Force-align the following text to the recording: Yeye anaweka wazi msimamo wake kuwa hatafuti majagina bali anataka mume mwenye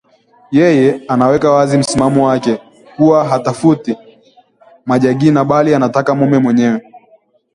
Yeye 0.51 1.01
anaweka 1.07 1.51
wazi 1.51 1.77
msimamo 1.77 2.27
wake 2.27 2.57
kuwa 2.95 3.25
hatafuti 3.29 3.97
majagina 4.85 5.45
bali 5.45 5.75
anataka 5.75 6.15
mume 6.15 6.37
mwenye 6.39 6.79